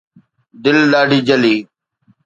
دل 0.63 0.77
ڏاڍي 0.91 1.19
جلي 1.27 1.55